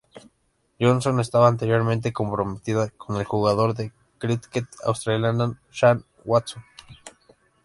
[0.79, 6.63] Johnson estaba anteriormente comprometida con el jugador de cricket australiano Shane Watson.